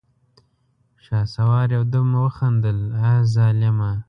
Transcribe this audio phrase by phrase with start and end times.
[1.05, 3.91] شهسوار يودم وخندل: اه ظالمه!